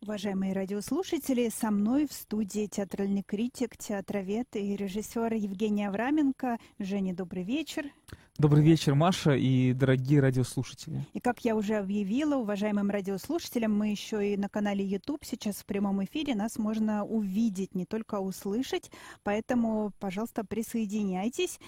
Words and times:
Уважаемые 0.00 0.54
радиослушатели, 0.54 1.50
со 1.50 1.70
мной 1.70 2.06
в 2.06 2.12
студии 2.12 2.66
театральный 2.66 3.22
критик, 3.22 3.76
театровед 3.76 4.46
и 4.56 4.74
режиссер 4.76 5.34
Евгений 5.34 5.84
Авраменко. 5.84 6.58
Женя, 6.78 7.14
добрый 7.14 7.42
вечер. 7.42 7.90
Добрый 8.38 8.64
вечер, 8.64 8.94
Маша 8.94 9.36
и 9.36 9.72
дорогие 9.72 10.20
радиослушатели. 10.20 11.06
И 11.12 11.20
как 11.20 11.44
я 11.44 11.54
уже 11.54 11.76
объявила 11.76 12.36
уважаемым 12.36 12.90
радиослушателям, 12.90 13.76
мы 13.76 13.90
еще 13.90 14.32
и 14.32 14.36
на 14.36 14.48
канале 14.48 14.84
YouTube 14.84 15.24
сейчас 15.24 15.56
в 15.56 15.66
прямом 15.66 16.04
эфире. 16.04 16.34
Нас 16.34 16.58
можно 16.58 17.04
увидеть, 17.04 17.74
не 17.74 17.84
только 17.86 18.18
услышать. 18.18 18.90
Поэтому, 19.22 19.92
пожалуйста, 20.00 20.42
присоединяйтесь. 20.42 21.60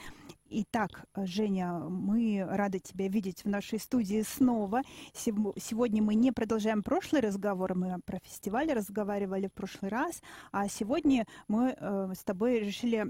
Итак, 0.59 1.05
Женя, 1.15 1.81
мы 1.81 2.43
рады 2.49 2.79
тебя 2.79 3.09
видеть 3.09 3.45
в 3.45 3.47
нашей 3.47 3.79
студии 3.79 4.23
снова. 4.23 4.81
Сегодня 5.13 6.03
мы 6.03 6.15
не 6.15 6.33
продолжаем 6.33 6.83
прошлый 6.83 7.21
разговор, 7.21 7.75
мы 7.75 8.01
про 8.07 8.21
фестиваль 8.25 8.73
разговаривали 8.73 9.49
в 9.49 9.53
прошлый 9.53 9.91
раз, 9.91 10.23
а 10.53 10.67
сегодня 10.69 11.27
мы 11.47 11.77
э, 11.77 12.13
с 12.17 12.25
тобой 12.25 12.61
решили 12.61 13.07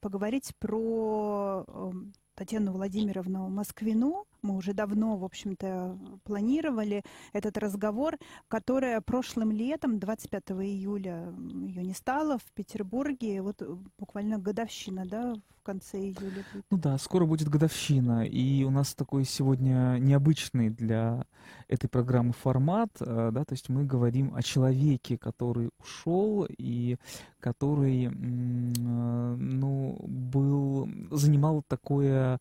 поговорить 0.00 0.52
про 0.60 1.64
э, 1.66 1.90
Татьяну 2.36 2.70
Владимировну 2.70 3.48
Москвину. 3.48 4.28
Мы 4.44 4.56
уже 4.56 4.74
давно, 4.74 5.16
в 5.16 5.24
общем-то, 5.24 5.98
планировали 6.22 7.02
этот 7.32 7.56
разговор, 7.56 8.18
которая 8.48 9.00
прошлым 9.00 9.50
летом, 9.50 9.98
25 9.98 10.50
июля, 10.50 11.32
ее 11.66 11.82
не 11.82 11.94
стало 11.94 12.36
в 12.36 12.52
Петербурге. 12.52 13.40
Вот 13.40 13.62
буквально 13.98 14.38
годовщина, 14.38 15.06
да, 15.06 15.34
в 15.58 15.62
конце 15.62 15.98
июля. 15.98 16.44
Ну 16.70 16.76
да, 16.76 16.98
скоро 16.98 17.24
будет 17.24 17.48
годовщина. 17.48 18.26
И 18.26 18.64
у 18.64 18.70
нас 18.70 18.94
такой 18.94 19.24
сегодня 19.24 19.96
необычный 19.98 20.68
для 20.68 21.24
этой 21.68 21.88
программы 21.88 22.34
формат, 22.34 22.90
э, 23.00 23.30
да, 23.32 23.46
то 23.46 23.54
есть 23.54 23.70
мы 23.70 23.84
говорим 23.84 24.34
о 24.34 24.42
человеке, 24.42 25.16
который 25.16 25.70
ушел 25.80 26.46
и 26.58 26.98
который, 27.40 28.08
э, 28.08 28.10
ну, 28.10 29.96
был, 30.06 30.86
занимал 31.10 31.62
такое 31.66 32.38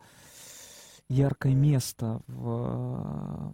яркое 1.09 1.53
место 1.53 2.21
в 2.27 3.53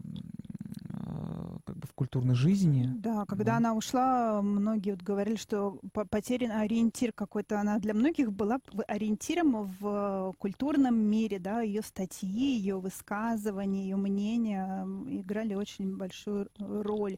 как 1.65 1.77
бы 1.77 1.87
в 1.87 1.93
культурной 1.93 2.35
жизни. 2.35 2.89
Да, 2.97 3.25
когда 3.25 3.51
да. 3.51 3.57
она 3.57 3.73
ушла, 3.73 4.41
многие 4.41 4.91
вот 4.91 5.01
говорили, 5.01 5.35
что 5.35 5.79
потерян 6.09 6.51
ориентир 6.51 7.11
какой-то. 7.13 7.59
Она 7.59 7.79
для 7.79 7.93
многих 7.93 8.31
была 8.31 8.59
ориентиром 8.87 9.71
в 9.79 10.33
культурном 10.37 10.95
мире, 10.95 11.39
да, 11.39 11.61
ее 11.61 11.81
статьи, 11.81 12.57
ее 12.57 12.79
высказывания, 12.79 13.83
ее 13.83 13.95
мнения 13.95 14.85
играли 15.07 15.53
очень 15.53 15.95
большую 15.95 16.49
роль 16.57 17.17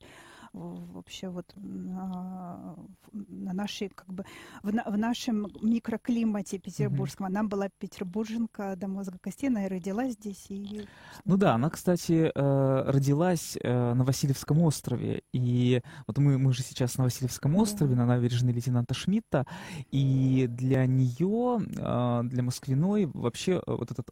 вообще 0.53 1.30
вот 1.30 1.45
на, 1.55 2.75
на 3.11 3.53
нашей, 3.53 3.89
как 3.89 4.11
бы, 4.11 4.25
в, 4.63 4.73
на, 4.73 4.83
в 4.83 4.97
нашем 4.97 5.47
микроклимате 5.61 6.59
петербургском. 6.59 7.25
Она 7.25 7.43
была 7.43 7.69
петербурженка 7.69 8.75
до 8.75 8.88
мозга 8.88 9.17
костей, 9.19 9.49
она 9.49 9.66
и 9.66 9.69
родилась 9.69 10.13
здесь. 10.13 10.45
И... 10.49 10.85
Ну 11.25 11.38
да, 11.38 11.55
она, 11.55 11.69
кстати, 11.69 12.31
э, 12.33 12.83
родилась 12.91 13.58
э, 13.61 13.93
на 13.93 14.03
Васильевском 14.03 14.59
острове. 14.59 15.23
И 15.33 15.81
вот 16.08 16.17
мы, 16.17 16.38
мы 16.38 16.53
же 16.53 16.63
сейчас 16.63 16.97
на 16.97 17.05
Васильевском 17.05 17.55
острове, 17.55 17.95
да. 17.95 18.02
на 18.02 18.05
набережной 18.08 18.53
лейтенанта 18.53 18.93
Шмидта. 18.93 19.45
И 19.91 20.47
для 20.49 20.86
нее, 20.86 21.61
э, 21.77 22.21
для 22.25 22.43
Москвиной, 22.43 23.05
вообще 23.05 23.61
вот 23.65 23.91
этот 23.91 24.09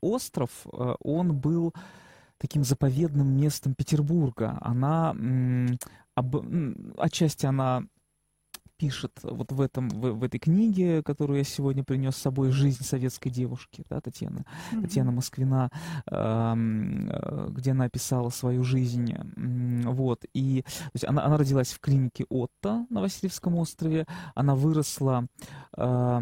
остров, 0.00 0.50
он 1.00 1.36
был 1.36 1.74
таким 2.42 2.64
заповедным 2.64 3.36
местом 3.36 3.72
Петербурга. 3.72 4.58
Она 4.62 5.14
об, 6.16 6.36
отчасти 6.98 7.46
она 7.46 7.84
пишет 8.76 9.12
вот 9.22 9.52
в, 9.52 9.60
этом, 9.60 9.88
в, 9.88 10.12
в 10.12 10.24
этой 10.24 10.38
книге, 10.38 11.02
которую 11.02 11.38
я 11.38 11.44
сегодня 11.44 11.84
принес 11.84 12.16
с 12.16 12.22
собой, 12.22 12.50
«Жизнь 12.50 12.82
советской 12.84 13.30
девушки», 13.30 13.84
да, 13.88 14.00
Татьяна, 14.00 14.44
mm-hmm. 14.72 14.82
Татьяна 14.82 15.12
Москвина, 15.12 15.70
э, 16.10 17.48
где 17.50 17.72
она 17.72 17.84
описала 17.84 18.30
свою 18.30 18.64
жизнь. 18.64 19.14
Вот, 19.84 20.24
и 20.34 20.62
то 20.62 20.90
есть 20.94 21.04
она, 21.04 21.24
она 21.24 21.36
родилась 21.36 21.72
в 21.72 21.80
клинике 21.80 22.24
Отто 22.28 22.86
на 22.90 23.00
Васильевском 23.00 23.56
острове, 23.56 24.06
она 24.34 24.54
выросла 24.54 25.26
э, 25.76 26.20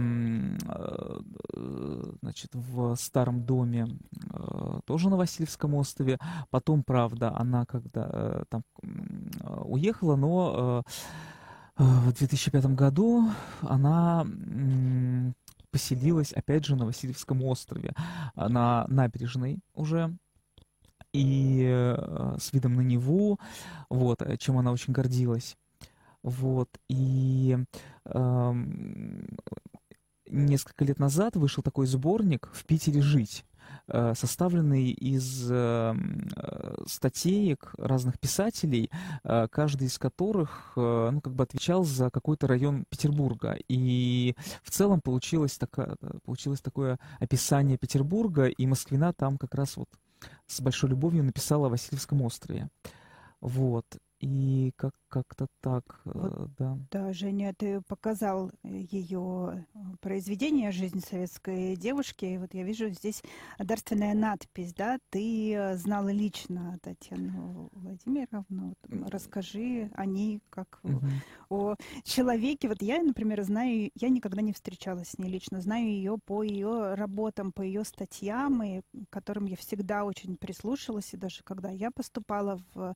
значит, 2.22 2.50
в 2.54 2.94
старом 2.96 3.44
доме 3.44 3.88
э, 4.32 4.80
тоже 4.84 5.08
на 5.08 5.16
Васильевском 5.16 5.74
острове, 5.74 6.18
потом, 6.50 6.84
правда, 6.84 7.36
она 7.36 7.64
когда 7.66 8.44
там 8.48 8.62
уехала, 9.64 10.16
но 10.16 10.84
в 11.80 12.12
2005 12.12 12.66
году 12.74 13.30
она 13.62 14.26
поселилась, 15.70 16.32
опять 16.32 16.66
же, 16.66 16.76
на 16.76 16.84
Васильевском 16.84 17.42
острове, 17.42 17.94
на 18.36 18.84
набережной 18.88 19.60
уже, 19.74 20.14
и 21.14 21.64
э, 21.66 22.36
с 22.38 22.52
видом 22.52 22.74
на 22.74 22.82
Неву, 22.82 23.38
вот, 23.88 24.20
чем 24.38 24.58
она 24.58 24.72
очень 24.72 24.92
гордилась. 24.92 25.56
Вот, 26.22 26.68
и 26.88 27.56
э, 28.04 28.52
несколько 30.28 30.84
лет 30.84 30.98
назад 30.98 31.36
вышел 31.36 31.62
такой 31.62 31.86
сборник 31.86 32.50
«В 32.52 32.66
Питере 32.66 33.00
жить», 33.00 33.44
Э, 33.49 33.49
составленный 34.14 34.90
из 34.90 35.50
э, 35.50 35.94
э, 36.36 36.74
статеек 36.86 37.72
разных 37.76 38.18
писателей, 38.18 38.90
каждый 39.22 39.88
из 39.88 39.98
которых 39.98 40.72
ну, 40.76 41.20
как 41.20 41.34
бы 41.34 41.44
отвечал 41.44 41.84
за 41.84 42.10
какой-то 42.10 42.46
район 42.46 42.84
Петербурга. 42.88 43.56
И 43.68 44.34
в 44.62 44.70
целом 44.70 45.00
получилось, 45.00 45.58
такое, 45.58 45.96
получилось 46.24 46.60
такое 46.60 46.98
описание 47.18 47.78
Петербурга, 47.78 48.46
и 48.46 48.66
Москвина 48.66 49.12
там 49.12 49.38
как 49.38 49.54
раз 49.54 49.76
вот 49.76 49.88
с 50.46 50.60
большой 50.60 50.90
любовью 50.90 51.24
написала 51.24 51.66
о 51.66 51.70
Васильевском 51.70 52.22
острове. 52.22 52.68
Вот. 53.40 53.86
И 54.20 54.72
как 54.76 54.92
как-то 55.10 55.48
так, 55.60 56.00
э, 56.04 56.10
вот, 56.14 56.50
да. 56.56 56.78
Да, 56.90 57.12
Женя, 57.12 57.52
ты 57.52 57.82
показал 57.82 58.52
ее 58.62 59.66
э, 59.74 59.78
произведение 60.00 60.70
«Жизнь 60.70 61.00
советской 61.00 61.74
девушки». 61.76 62.24
И 62.24 62.38
вот 62.38 62.54
я 62.54 62.62
вижу 62.62 62.88
здесь 62.90 63.22
дарственная 63.58 64.14
надпись, 64.14 64.72
да? 64.72 64.98
Ты 65.10 65.52
э, 65.52 65.76
знала 65.76 66.10
лично 66.10 66.78
Татьяну 66.80 67.70
Владимировну. 67.72 68.74
Расскажи 68.88 69.90
о 69.94 70.06
ней 70.06 70.40
как 70.48 70.78
угу. 70.84 71.00
о 71.48 71.74
человеке. 72.04 72.68
Вот 72.68 72.80
я, 72.80 73.02
например, 73.02 73.42
знаю, 73.42 73.90
я 73.96 74.08
никогда 74.08 74.42
не 74.42 74.52
встречалась 74.52 75.08
с 75.08 75.18
ней 75.18 75.28
лично, 75.28 75.60
знаю 75.60 75.86
ее 75.86 76.18
по 76.24 76.44
ее 76.44 76.94
работам, 76.94 77.50
по 77.50 77.62
ее 77.62 77.82
статьям, 77.84 78.62
и 78.62 78.82
которым 79.10 79.46
я 79.46 79.56
всегда 79.56 80.04
очень 80.04 80.36
прислушалась. 80.36 81.12
И 81.14 81.16
даже 81.16 81.42
когда 81.42 81.70
я 81.70 81.90
поступала 81.90 82.60
в 82.74 82.94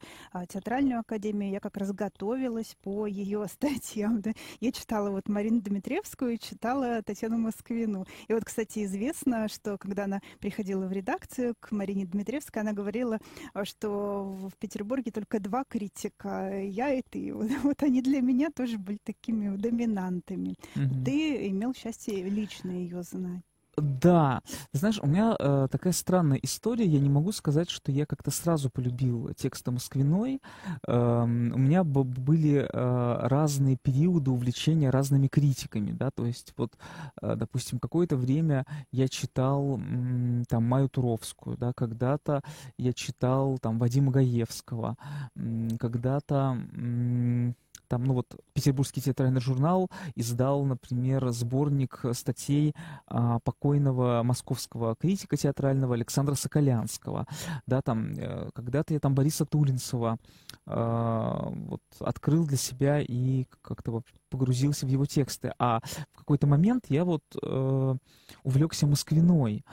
театральную 0.48 1.00
академию, 1.00 1.13
я 1.50 1.60
как 1.60 1.76
раз 1.76 1.92
готовилась 1.92 2.76
по 2.82 3.06
ее 3.06 3.46
статьям. 3.52 4.20
Да. 4.20 4.32
Я 4.60 4.72
читала 4.72 5.10
вот 5.10 5.28
Марину 5.28 5.60
Дмитриевскую, 5.60 6.38
читала 6.38 7.02
Татьяну 7.02 7.38
Москвину. 7.38 8.06
И 8.28 8.34
вот, 8.34 8.44
кстати, 8.44 8.84
известно, 8.84 9.48
что 9.48 9.78
когда 9.78 10.04
она 10.04 10.20
приходила 10.40 10.86
в 10.86 10.92
редакцию 10.92 11.54
к 11.60 11.72
Марине 11.72 12.06
Дмитриевской, 12.06 12.62
она 12.62 12.72
говорила, 12.72 13.18
что 13.64 14.24
в 14.24 14.56
Петербурге 14.58 15.10
только 15.10 15.40
два 15.40 15.64
критика, 15.64 16.60
я 16.62 16.92
и 16.92 17.02
ты. 17.02 17.32
Вот, 17.32 17.50
вот 17.62 17.82
они 17.82 18.02
для 18.02 18.20
меня 18.20 18.50
тоже 18.50 18.78
были 18.78 18.98
такими 19.02 19.56
доминантами. 19.56 20.56
Угу. 20.76 21.04
Ты 21.04 21.48
имел 21.48 21.74
счастье 21.74 22.22
лично 22.22 22.70
ее 22.70 23.02
знать. 23.02 23.42
Да, 23.76 24.40
знаешь, 24.72 25.00
у 25.02 25.06
меня 25.06 25.34
э, 25.38 25.68
такая 25.70 25.92
странная 25.92 26.38
история. 26.42 26.86
Я 26.86 27.00
не 27.00 27.08
могу 27.08 27.32
сказать, 27.32 27.70
что 27.70 27.90
я 27.90 28.06
как-то 28.06 28.30
сразу 28.30 28.70
полюбил 28.70 29.32
текста 29.34 29.72
Москвиной. 29.72 30.40
Э, 30.86 31.22
у 31.24 31.26
меня 31.26 31.82
были 31.82 32.68
э, 32.70 33.26
разные 33.28 33.76
периоды 33.76 34.30
увлечения 34.30 34.90
разными 34.90 35.26
критиками, 35.28 35.92
да, 35.92 36.10
то 36.10 36.24
есть 36.26 36.52
вот, 36.56 36.72
э, 37.20 37.34
допустим, 37.36 37.78
какое-то 37.80 38.16
время 38.16 38.64
я 38.92 39.08
читал 39.08 39.78
э, 39.80 40.44
там 40.48 40.64
Маю 40.64 40.88
Туровскую, 40.88 41.56
да, 41.56 41.72
когда-то 41.74 42.42
я 42.78 42.92
читал 42.92 43.58
там 43.58 43.78
Вадима 43.78 44.12
Гаевского, 44.12 44.96
э, 45.34 45.68
когда-то 45.80 46.58
э, 46.76 47.52
там, 47.88 48.04
ну 48.04 48.14
вот, 48.14 48.26
Петербургский 48.52 49.00
театральный 49.00 49.40
журнал 49.40 49.90
издал, 50.14 50.64
например, 50.64 51.30
сборник 51.30 52.04
статей 52.12 52.74
а, 53.06 53.38
покойного 53.40 54.22
московского 54.22 54.96
критика 54.96 55.36
театрального 55.36 55.94
Александра 55.94 56.34
Соколянского. 56.34 57.26
Да, 57.66 57.82
там, 57.82 58.12
э, 58.16 58.50
когда-то 58.54 58.94
я 58.94 59.00
там 59.00 59.14
Бориса 59.14 59.44
Тулинцева 59.44 60.18
а, 60.66 61.50
вот, 61.50 61.82
открыл 62.00 62.46
для 62.46 62.56
себя 62.56 63.00
и 63.00 63.46
как-то 63.62 64.02
погрузился 64.30 64.86
в 64.86 64.88
его 64.88 65.06
тексты. 65.06 65.52
А 65.58 65.80
в 66.12 66.18
какой-то 66.18 66.46
момент 66.46 66.86
я 66.88 67.04
вот 67.04 67.22
э, 67.40 67.94
увлекся 68.42 68.86
Москвиной. 68.86 69.64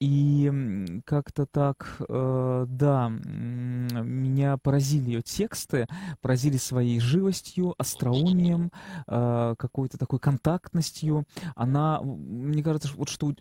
И 0.00 1.00
как-то 1.04 1.44
так, 1.46 1.96
э, 2.08 2.66
да, 2.68 3.08
меня 3.08 4.56
поразили 4.56 5.10
ее 5.10 5.22
тексты, 5.22 5.86
поразили 6.20 6.56
своей 6.56 7.00
живостью, 7.00 7.74
остроумием, 7.78 8.70
э, 9.08 9.54
какой-то 9.58 9.98
такой 9.98 10.20
контактностью. 10.20 11.24
Она, 11.56 12.00
мне 12.02 12.62
кажется, 12.62 12.90
вот 12.94 13.08
что 13.08 13.34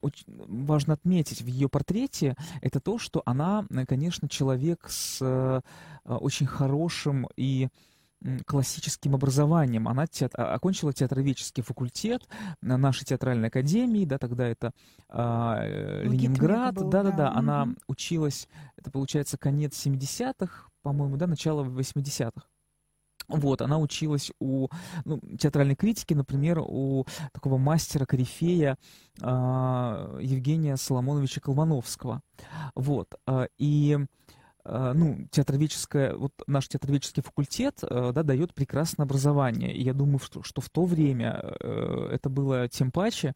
очень 0.00 0.24
важно 0.26 0.94
отметить 0.94 1.42
в 1.42 1.46
ее 1.46 1.68
портрете, 1.68 2.36
это 2.62 2.80
то, 2.80 2.98
что 2.98 3.22
она, 3.26 3.66
конечно, 3.86 4.28
человек 4.30 4.86
с 4.88 5.18
э, 5.20 5.60
очень 6.04 6.46
хорошим 6.46 7.28
и 7.36 7.68
классическим 8.46 9.14
образованием. 9.14 9.88
Она 9.88 10.06
теат... 10.06 10.32
А, 10.34 10.54
окончила 10.54 10.92
театроведческий 10.92 11.62
факультет 11.62 12.28
на 12.60 12.76
нашей 12.76 13.04
театральной 13.04 13.48
академии, 13.48 14.04
да, 14.04 14.18
тогда 14.18 14.46
это 14.46 14.72
а, 15.08 15.60
э, 15.62 16.02
Ленинград, 16.04 16.74
да-да-да, 16.74 17.10
да. 17.12 17.32
она 17.32 17.62
угу. 17.64 17.74
училась, 17.88 18.48
это 18.76 18.90
получается 18.90 19.38
конец 19.38 19.74
70-х, 19.86 20.68
по-моему, 20.82 21.16
да, 21.16 21.26
начало 21.26 21.64
80-х. 21.64 22.46
Вот, 23.28 23.60
она 23.60 23.78
училась 23.78 24.32
у 24.40 24.68
ну, 25.04 25.20
театральной 25.38 25.76
критики, 25.76 26.14
например, 26.14 26.60
у 26.60 27.06
такого 27.32 27.58
мастера, 27.58 28.06
корифея 28.06 28.78
э, 29.20 29.24
Евгения 30.22 30.76
Соломоновича 30.76 31.42
Колмановского. 31.42 32.22
Вот, 32.74 33.14
э, 33.26 33.48
и 33.58 33.98
ну, 34.64 35.26
театроведческое, 35.30 36.14
вот 36.14 36.32
наш 36.46 36.68
театроведческий 36.68 37.22
факультет, 37.22 37.78
э, 37.82 38.12
да, 38.14 38.22
дает 38.22 38.54
прекрасное 38.54 39.04
образование. 39.04 39.74
И 39.74 39.82
я 39.82 39.94
думаю, 39.94 40.18
что, 40.18 40.42
что 40.42 40.60
в 40.60 40.68
то 40.68 40.84
время 40.84 41.40
э, 41.60 42.10
это 42.12 42.28
было 42.28 42.68
тем 42.68 42.90
паче. 42.90 43.34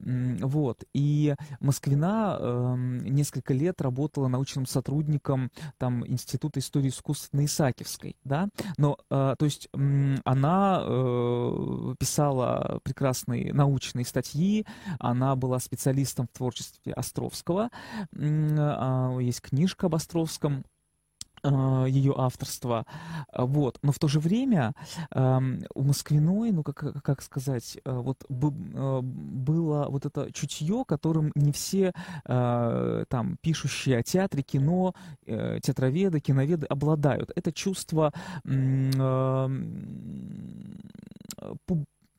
Вот. 0.00 0.84
И 0.92 1.34
Москвина 1.60 2.36
эм, 2.38 2.98
несколько 3.04 3.54
лет 3.54 3.80
работала 3.80 4.28
научным 4.28 4.66
сотрудником 4.66 5.50
там, 5.78 6.06
Института 6.06 6.60
истории 6.60 6.88
искусств 6.88 7.32
на 7.32 7.44
Исаакиевской, 7.44 8.16
да. 8.24 8.48
Но, 8.78 8.98
то 9.08 9.36
есть, 9.40 9.68
она 10.24 10.82
писала 11.98 12.80
прекрасные 12.82 13.52
научные 13.52 14.04
статьи, 14.04 14.66
она 14.98 15.36
была 15.36 15.58
специалистом 15.58 16.26
в 16.26 16.36
творчестве 16.36 16.92
Островского, 16.92 17.70
а, 18.14 19.18
есть 19.18 19.40
книжка 19.40 19.86
об 19.86 19.94
Островском, 19.94 20.64
а, 20.64 20.71
ее 21.44 22.14
авторства, 22.16 22.86
а, 23.28 23.44
вот, 23.46 23.78
но 23.82 23.92
в 23.92 23.98
то 23.98 24.08
же 24.08 24.20
время 24.20 24.74
у 25.14 25.82
Москвиной, 25.82 26.52
ну 26.52 26.62
как 26.62 27.02
как 27.02 27.22
сказать, 27.22 27.78
а, 27.84 28.00
вот 28.00 28.24
было 28.28 29.86
вот 29.88 30.06
это 30.06 30.32
чутье, 30.32 30.84
которым 30.86 31.32
не 31.34 31.52
все 31.52 31.92
там 32.24 33.36
пишущие 33.40 33.98
о 33.98 34.02
театре, 34.02 34.42
кино, 34.42 34.94
э, 35.26 35.58
театроведы, 35.62 36.20
киноведы 36.20 36.66
обладают. 36.66 37.30
Это 37.34 37.52
чувство 37.52 38.12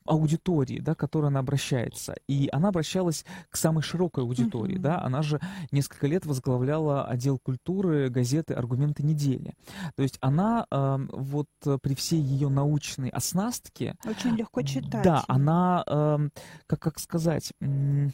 аудитории, 0.06 0.78
да, 0.80 0.94
к 0.94 0.98
которой 0.98 1.26
она 1.26 1.40
обращается. 1.40 2.14
И 2.28 2.48
она 2.52 2.68
обращалась 2.68 3.24
к 3.50 3.56
самой 3.56 3.82
широкой 3.82 4.24
аудитории, 4.24 4.76
mm-hmm. 4.76 4.80
да, 4.82 5.00
она 5.02 5.22
же 5.22 5.40
несколько 5.70 6.06
лет 6.06 6.26
возглавляла 6.26 7.04
отдел 7.06 7.38
культуры 7.38 8.08
газеты 8.08 8.54
«Аргументы 8.54 9.02
недели». 9.02 9.54
То 9.96 10.02
есть 10.02 10.18
она 10.20 10.66
э, 10.70 10.98
вот 11.12 11.48
при 11.82 11.94
всей 11.94 12.20
ее 12.20 12.48
научной 12.48 13.08
оснастке... 13.08 13.96
Очень 14.04 14.36
легко 14.36 14.62
читать. 14.62 15.02
Да, 15.02 15.24
она, 15.28 15.84
э, 15.86 16.28
как, 16.66 16.80
как 16.80 16.98
сказать... 16.98 17.52
Э, 17.60 18.08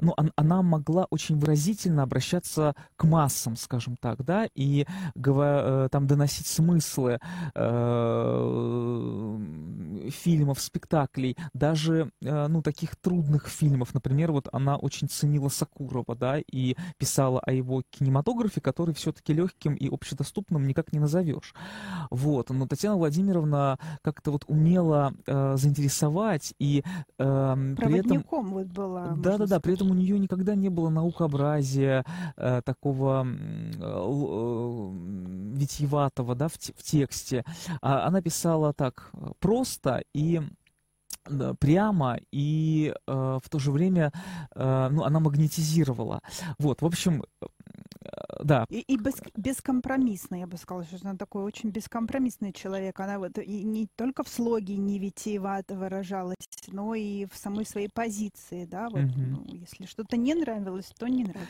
ну, 0.00 0.14
она 0.36 0.62
могла 0.62 1.06
очень 1.10 1.38
выразительно 1.38 2.02
обращаться 2.02 2.74
к 2.96 3.04
массам, 3.04 3.56
скажем 3.56 3.96
так, 3.96 4.24
да, 4.24 4.48
и 4.54 4.86
э, 5.14 5.88
там 5.90 6.06
доносить 6.06 6.46
смыслы 6.46 7.18
э, 7.54 9.38
фильмов, 10.10 10.60
спектаклей, 10.60 11.36
даже, 11.54 12.10
э, 12.22 12.46
ну, 12.48 12.62
таких 12.62 12.96
трудных 12.96 13.48
фильмов. 13.48 13.94
Например, 13.94 14.32
вот 14.32 14.48
она 14.52 14.76
очень 14.76 15.08
ценила 15.08 15.48
Сакурова, 15.48 16.14
да, 16.14 16.38
и 16.38 16.76
писала 16.98 17.40
о 17.40 17.52
его 17.52 17.82
кинематографе, 17.90 18.60
который 18.60 18.94
все-таки 18.94 19.32
легким 19.32 19.74
и 19.74 19.88
общедоступным 19.88 20.66
никак 20.66 20.92
не 20.92 20.98
назовешь. 20.98 21.54
Вот, 22.10 22.50
но 22.50 22.66
Татьяна 22.66 22.96
Владимировна 22.96 23.78
как-то 24.02 24.30
вот 24.30 24.44
умела 24.46 25.12
э, 25.26 25.56
заинтересовать 25.56 26.54
и 26.58 26.82
э, 27.18 27.74
при 27.76 27.98
этом... 27.98 28.24
вот 28.30 28.66
была. 28.66 29.14
Да-да-да, 29.16 29.60
при 29.60 29.74
этом 29.74 29.85
у 29.90 29.94
нее 29.94 30.18
никогда 30.18 30.54
не 30.54 30.68
было 30.68 30.88
наукообразия 30.90 32.04
э, 32.36 32.62
такого 32.64 33.26
э, 33.26 33.78
э, 33.78 34.90
витьеватого 35.56 36.34
да, 36.34 36.48
в, 36.48 36.54
в 36.54 36.82
тексте. 36.82 37.44
А 37.80 38.06
она 38.06 38.20
писала 38.20 38.72
так 38.72 39.10
просто 39.40 40.02
и 40.14 40.40
прямо 41.58 42.18
и 42.32 42.94
э, 43.06 43.38
в 43.42 43.48
то 43.48 43.58
же 43.58 43.72
время 43.72 44.12
э, 44.54 44.88
ну, 44.90 45.02
она 45.04 45.20
магнетизировала. 45.20 46.20
Вот, 46.58 46.82
в 46.82 46.86
общем, 46.86 47.24
да. 48.42 48.66
И, 48.68 48.80
и 48.80 48.96
без, 48.96 49.14
бескомпромиссный, 49.36 50.40
я 50.40 50.46
бы 50.46 50.56
сказала, 50.56 50.84
что 50.84 50.96
она 51.02 51.16
такой 51.16 51.44
очень 51.44 51.70
бескомпромиссный 51.70 52.52
человек. 52.52 52.98
Она 53.00 53.18
вот 53.18 53.38
и 53.38 53.64
не 53.64 53.86
только 53.96 54.22
в 54.22 54.28
слоге 54.28 54.76
не 54.76 54.98
витиевато 54.98 55.74
выражалась, 55.74 56.36
но 56.68 56.94
и 56.94 57.26
в 57.26 57.36
самой 57.36 57.66
своей 57.66 57.88
позиции, 57.88 58.64
да, 58.64 58.88
вот, 58.88 59.04
угу. 59.04 59.12
ну, 59.16 59.44
если 59.46 59.86
что-то 59.86 60.16
не 60.16 60.34
нравилось, 60.34 60.92
то 60.98 61.06
не 61.06 61.24
нравилось. 61.24 61.48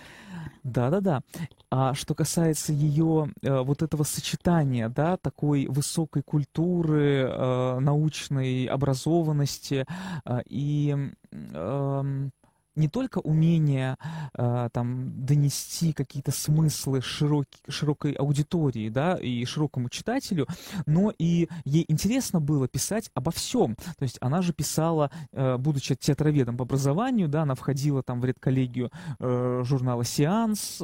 Да-да-да. 0.63 1.23
А 1.71 1.95
что 1.95 2.15
касается 2.15 2.73
ее 2.73 3.33
э, 3.43 3.61
вот 3.61 3.83
этого 3.83 4.03
сочетания, 4.05 4.89
да, 4.89 5.17
такой 5.17 5.67
высокой 5.67 6.23
культуры, 6.23 7.29
э, 7.29 7.79
научной 7.81 8.67
образованности 8.67 9.87
э, 10.25 10.41
и 10.47 11.13
э, 11.33 12.29
не 12.77 12.89
только 12.89 13.19
умение 13.19 13.97
э, 14.37 14.69
там 14.73 15.25
донести 15.25 15.93
какие-то 15.93 16.31
смыслы 16.31 17.01
широкий, 17.01 17.59
широкой 17.69 18.13
аудитории, 18.13 18.91
да, 18.91 19.17
и 19.17 19.45
широкому 19.47 19.89
читателю, 19.89 20.47
но 20.85 21.13
и 21.19 21.49
ей 21.65 21.85
интересно 21.89 22.41
было 22.41 22.69
писать 22.69 23.11
обо 23.15 23.31
всем. 23.31 23.77
То 23.99 24.03
есть 24.03 24.19
она 24.21 24.43
же 24.43 24.53
писала, 24.53 25.11
э, 25.33 25.57
будучи 25.57 25.95
театроведом 25.95 26.59
по 26.59 26.65
образованию, 26.65 27.29
да, 27.29 27.43
она 27.43 27.55
входила 27.55 28.03
там 28.03 28.21
в 28.21 28.25
редколлегию 28.25 28.91
э, 29.19 29.63
журнала 29.65 30.05
«Сеанс», 30.05 30.79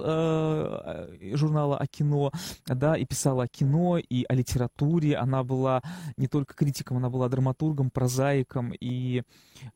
журнала 1.35 1.77
о 1.77 1.87
кино, 1.87 2.33
да, 2.67 2.97
и 2.97 3.05
писала 3.05 3.45
о 3.45 3.49
кино, 3.49 3.99
и 3.99 4.25
о 4.29 4.35
литературе. 4.35 5.17
Она 5.17 5.45
была 5.45 5.83
не 6.17 6.27
только 6.27 6.55
критиком, 6.55 6.97
она 6.97 7.11
была 7.11 7.29
драматургом, 7.29 7.91
прозаиком, 7.91 8.73
и 8.79 9.23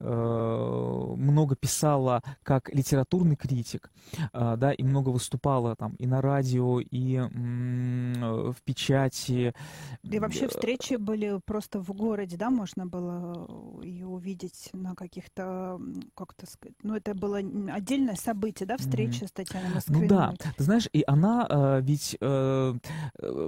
много 0.01 1.57
писала 1.57 2.06
выступала 2.07 2.23
как 2.43 2.73
литературный 2.75 3.37
критик, 3.37 3.91
а, 4.33 4.57
да, 4.57 4.73
и 4.73 4.83
много 4.83 5.11
выступала 5.11 5.75
там 5.77 5.95
и 5.99 6.07
на 6.07 6.21
радио, 6.21 6.81
и 6.81 7.19
в 7.19 8.57
печати. 8.65 9.55
И 10.03 10.19
вообще 10.19 10.49
встречи 10.49 10.95
были 10.95 11.41
просто 11.45 11.81
в 11.81 11.93
городе, 11.93 12.37
да, 12.37 12.51
можно 12.51 12.87
было 12.87 13.83
ее 13.83 14.07
увидеть 14.07 14.71
на 14.73 14.95
каких-то, 14.95 15.81
как 16.15 16.35
то 16.35 16.47
сказать, 16.47 16.77
ну, 16.83 16.95
это 16.95 17.15
было 17.15 17.39
отдельное 17.39 18.17
событие, 18.17 18.67
да, 18.67 18.77
встреча 18.77 19.25
mm-hmm. 19.25 19.29
с 19.29 19.33
Татьяной 19.33 19.75
Москвиной. 19.75 20.03
Ну 20.03 20.09
да, 20.09 20.35
ты 20.57 20.65
знаешь, 20.65 20.89
и 20.93 21.03
она 21.07 21.47
э, 21.49 21.81
ведь 21.83 22.17
э, 22.21 22.75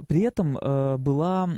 при 0.07 0.21
этом 0.21 0.57
э, 0.57 0.97
была 0.97 1.49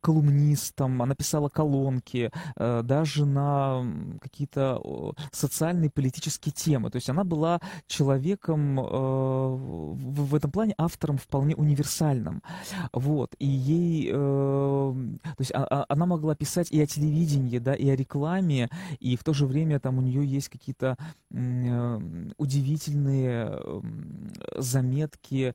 колумнистом, 0.00 1.02
она 1.02 1.14
писала 1.14 1.48
колонки, 1.48 2.30
даже 2.56 3.24
на 3.26 3.84
какие-то 4.20 5.14
социальные 5.32 5.90
политические 5.90 6.37
тематические 6.38 6.52
темы. 6.52 6.90
То 6.90 6.96
есть 6.96 7.10
она 7.10 7.24
была 7.24 7.60
человеком 7.86 8.80
э, 8.80 8.82
в, 8.82 10.30
в 10.30 10.34
этом 10.34 10.50
плане 10.50 10.74
автором 10.78 11.18
вполне 11.18 11.54
универсальным. 11.54 12.42
Вот. 12.92 13.34
И 13.38 13.46
ей... 13.46 14.10
Э, 14.12 14.94
то 15.24 15.40
есть 15.40 15.52
а, 15.54 15.64
а, 15.64 15.86
она 15.88 16.06
могла 16.06 16.34
писать 16.34 16.70
и 16.70 16.80
о 16.80 16.86
телевидении, 16.86 17.58
да, 17.58 17.74
и 17.74 17.88
о 17.88 17.96
рекламе, 17.96 18.68
и 19.00 19.16
в 19.16 19.24
то 19.24 19.32
же 19.32 19.46
время 19.46 19.80
там 19.80 19.98
у 19.98 20.02
нее 20.02 20.24
есть 20.24 20.48
какие-то 20.48 20.96
э, 21.30 22.00
удивительные 22.36 23.60
заметки, 24.56 25.54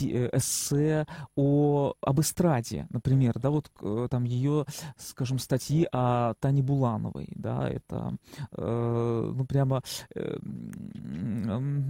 э, 0.00 0.30
эссе 0.32 1.06
о, 1.36 1.94
об 2.00 2.20
эстраде, 2.20 2.86
например, 2.90 3.38
да, 3.38 3.50
вот 3.50 3.70
э, 3.80 4.08
там 4.10 4.24
ее, 4.24 4.64
скажем, 4.96 5.38
статьи 5.38 5.86
о 5.92 6.34
Тане 6.40 6.62
Булановой, 6.62 7.28
да, 7.34 7.68
это, 7.68 8.16
э, 8.52 9.32
ну, 9.36 9.44
прямо 9.44 9.82
э, 10.14 10.23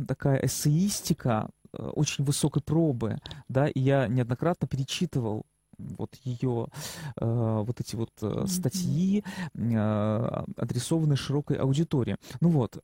такая 0.07 0.45
эссеистика 0.45 1.50
э, 1.73 1.83
очень 1.83 2.25
высокой 2.25 2.62
пробы, 2.62 3.19
да, 3.49 3.69
и 3.69 3.81
я 3.81 4.07
неоднократно 4.09 4.69
перечитывал 4.69 5.47
вот 5.79 6.14
ее 6.23 6.69
э, 7.17 7.62
вот 7.67 7.81
эти 7.81 7.97
вот 7.97 8.11
э, 8.23 8.45
статьи, 8.47 9.25
э, 9.55 10.45
адресованные 10.57 11.17
широкой 11.17 11.57
аудитории. 11.57 12.17
Ну 12.41 12.50
вот, 12.50 12.79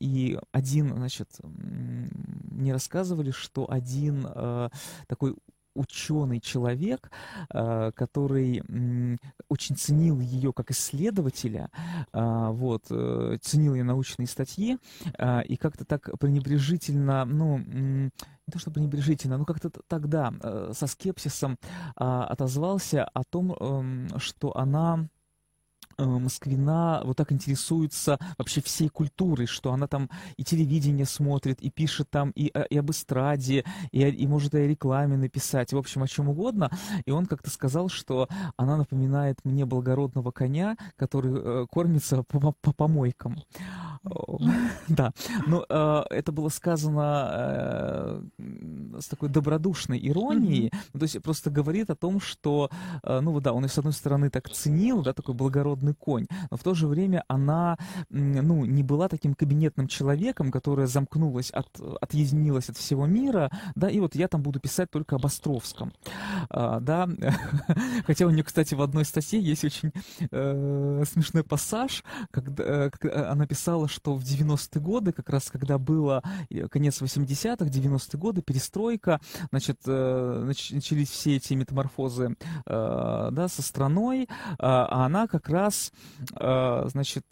и 0.00 0.38
один, 0.52 0.88
значит, 0.96 1.28
мне 1.42 2.72
рассказывали, 2.72 3.30
что 3.30 3.70
один 3.70 4.26
э, 4.28 4.68
такой 5.06 5.36
ученый 5.76 6.40
человек, 6.40 7.10
э, 7.52 7.92
который 7.94 8.62
очень 9.48 9.76
ценил 9.76 10.20
ее 10.20 10.52
как 10.52 10.70
исследователя, 10.70 11.70
э, 12.12 12.48
вот, 12.50 12.86
э, 12.90 13.38
ценил 13.40 13.74
ее 13.74 13.84
научные 13.84 14.26
статьи, 14.26 14.78
и 15.46 15.56
как-то 15.56 15.84
так 15.84 16.10
пренебрежительно, 16.18 17.24
ну, 17.24 17.58
не 17.58 18.10
то 18.52 18.58
что 18.58 18.70
пренебрежительно, 18.70 19.38
но 19.38 19.44
как-то 19.44 19.70
тогда 19.88 20.32
со 20.72 20.86
скепсисом 20.86 21.58
отозвался 21.96 23.04
о 23.04 23.24
том, 23.24 23.52
эм, 23.52 24.08
что 24.18 24.56
она 24.56 25.08
Москвина 25.98 27.02
вот 27.04 27.16
так 27.16 27.32
интересуется 27.32 28.18
вообще 28.38 28.60
всей 28.60 28.88
культурой, 28.88 29.46
что 29.46 29.72
она 29.72 29.86
там 29.86 30.10
и 30.36 30.44
телевидение 30.44 31.06
смотрит, 31.06 31.60
и 31.60 31.70
пишет 31.70 32.10
там 32.10 32.30
и, 32.30 32.52
и 32.70 32.78
об 32.78 32.90
эстраде, 32.90 33.64
и, 33.92 34.02
и 34.02 34.26
может 34.26 34.54
и 34.54 34.58
о 34.58 34.66
рекламе 34.66 35.16
написать, 35.16 35.72
в 35.72 35.78
общем, 35.78 36.02
о 36.02 36.08
чем 36.08 36.28
угодно. 36.28 36.70
И 37.04 37.10
он 37.10 37.26
как-то 37.26 37.50
сказал, 37.50 37.88
что 37.88 38.28
она 38.56 38.76
напоминает 38.76 39.38
мне 39.44 39.64
благородного 39.64 40.30
коня, 40.30 40.76
который 40.96 41.32
э, 41.34 41.66
кормится 41.70 42.22
по, 42.22 42.52
по 42.52 42.72
помойкам. 42.72 43.36
Да, 44.88 45.12
но 45.46 45.64
э, 45.68 46.02
это 46.10 46.32
было 46.32 46.48
сказано 46.48 48.20
э, 48.38 49.00
с 49.00 49.08
такой 49.08 49.28
добродушной 49.28 49.98
иронией, 50.08 50.70
то 50.92 51.02
есть 51.02 51.20
просто 51.22 51.50
говорит 51.50 51.90
о 51.90 51.96
том, 51.96 52.20
что, 52.20 52.70
э, 53.02 53.20
ну 53.20 53.38
да, 53.40 53.52
он 53.52 53.68
с 53.68 53.78
одной 53.78 53.92
стороны 53.92 54.30
так 54.30 54.48
ценил, 54.48 55.02
да, 55.02 55.12
такой 55.12 55.34
благородный 55.34 55.85
конь, 55.94 56.26
но 56.50 56.56
в 56.56 56.62
то 56.62 56.74
же 56.74 56.86
время 56.86 57.24
она, 57.28 57.78
ну, 58.10 58.64
не 58.64 58.82
была 58.82 59.08
таким 59.08 59.34
кабинетным 59.34 59.88
человеком, 59.88 60.50
которая 60.50 60.86
замкнулась, 60.86 61.50
от, 61.50 61.68
отъединилась 62.00 62.68
от 62.68 62.76
всего 62.76 63.06
мира, 63.06 63.50
да, 63.74 63.88
и 63.88 64.00
вот 64.00 64.14
я 64.14 64.28
там 64.28 64.42
буду 64.42 64.60
писать 64.60 64.90
только 64.90 65.16
об 65.16 65.26
Островском, 65.26 65.92
да, 66.50 67.08
хотя 68.06 68.26
у 68.26 68.30
нее, 68.30 68.44
кстати, 68.44 68.74
в 68.74 68.82
одной 68.82 69.04
статье 69.04 69.40
есть 69.40 69.64
очень 69.64 69.92
смешной 70.28 71.44
пассаж, 71.44 72.04
когда 72.30 72.86
она 73.30 73.46
писала, 73.46 73.88
что 73.88 74.14
в 74.14 74.22
90-е 74.22 74.80
годы, 74.80 75.12
как 75.12 75.28
раз 75.30 75.50
когда 75.50 75.78
было 75.78 76.22
э, 76.50 76.68
конец 76.68 77.00
80-х, 77.00 77.64
90-е 77.64 78.20
годы, 78.20 78.42
перестройка, 78.42 79.20
значит, 79.50 79.80
э, 79.86 80.52
начались 80.70 81.10
все 81.10 81.36
эти 81.36 81.54
метаморфозы 81.54 82.36
э, 82.66 83.28
да, 83.32 83.48
со 83.48 83.62
страной, 83.62 84.28
а 84.58 85.06
она 85.06 85.26
как 85.26 85.48
раз, 86.34 86.90
значит, 86.90 87.24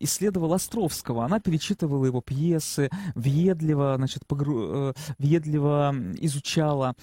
исследовала 0.00 0.56
Островского, 0.56 1.24
она 1.24 1.40
перечитывала 1.40 2.06
его 2.06 2.20
пьесы, 2.20 2.90
въедливо, 3.14 3.94
значит, 3.96 4.26
погру... 4.26 4.94
въедливо 5.18 5.94
изучала 6.18 6.94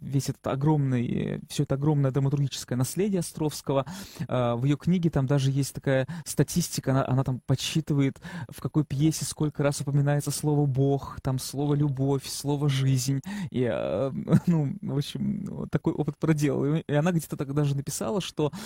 весь 0.00 0.28
этот 0.28 0.46
огромный, 0.46 1.40
все 1.48 1.62
это 1.64 1.74
огромное 1.74 2.10
драматургическое 2.10 2.76
наследие 2.76 3.20
Островского. 3.20 3.86
В 4.28 4.64
ее 4.64 4.76
книге 4.76 5.10
там 5.10 5.26
даже 5.26 5.50
есть 5.50 5.74
такая 5.74 6.06
статистика, 6.24 6.90
она, 6.92 7.06
она 7.06 7.24
там 7.24 7.40
подсчитывает, 7.46 8.20
в 8.48 8.60
какой 8.60 8.84
пьесе 8.84 9.24
сколько 9.24 9.62
раз 9.62 9.80
упоминается 9.80 10.30
слово 10.30 10.66
«бог», 10.66 11.18
там 11.22 11.38
слово 11.38 11.74
«любовь», 11.74 12.26
слово 12.26 12.68
«жизнь». 12.68 13.20
И, 13.50 13.68
э, 13.70 14.12
ну, 14.46 14.76
в 14.82 14.96
общем, 14.96 15.68
такой 15.70 15.92
опыт 15.92 16.18
проделала. 16.18 16.76
И 16.76 16.92
она 16.92 17.12
где-то 17.12 17.36
так 17.36 17.52
даже 17.54 17.76
написала, 17.76 18.20
что 18.20 18.52
э, 18.52 18.63